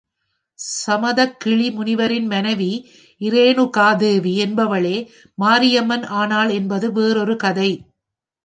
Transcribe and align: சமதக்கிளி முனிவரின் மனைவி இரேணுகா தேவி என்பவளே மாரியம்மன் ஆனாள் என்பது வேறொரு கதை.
சமதக்கிளி 0.59 1.67
முனிவரின் 1.75 2.27
மனைவி 2.27 2.71
இரேணுகா 3.21 3.87
தேவி 3.97 4.33
என்பவளே 4.45 4.97
மாரியம்மன் 5.37 6.05
ஆனாள் 6.21 6.49
என்பது 6.51 6.91
வேறொரு 6.91 7.35
கதை. 7.37 7.71